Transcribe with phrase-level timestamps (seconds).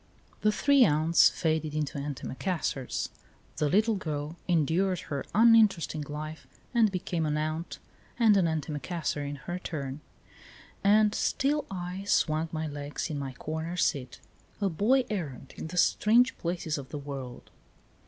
[0.41, 3.09] The three aunts faded into antimacassars;
[3.57, 7.77] the little girl endured her uninteresting life and became an aunt
[8.17, 10.01] and an antimacassar in her turn,
[10.83, 14.19] and still I swung my legs in my corner seat,
[14.59, 17.51] a boy errant in the strange places of the world.